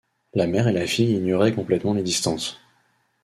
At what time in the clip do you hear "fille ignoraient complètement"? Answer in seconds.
0.87-1.93